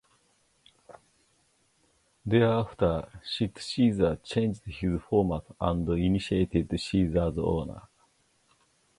[2.25, 7.83] Thereafter, Sid Caesar changed his format and initiated "Caesar's Hour".